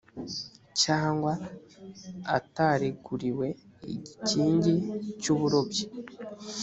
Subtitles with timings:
[0.81, 1.33] cyangwa
[2.37, 3.47] atareguriwe
[3.93, 4.73] igikingi
[5.21, 5.83] cy uburobyi